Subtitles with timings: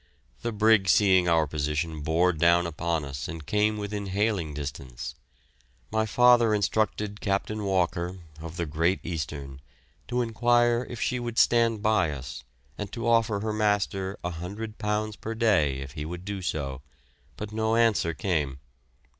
[0.41, 5.13] The brig seeing our position bore down upon us and came within hailing distance.
[5.91, 9.61] My father instructed Captain Walker, of the "Great Eastern,"
[10.07, 12.43] to enquire if she would stand by us,
[12.79, 16.81] and to offer her master £100 per day if he would do so,
[17.37, 18.57] but no answer came.